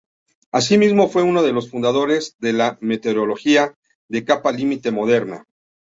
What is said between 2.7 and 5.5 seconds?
meteorología de capa límite moderna.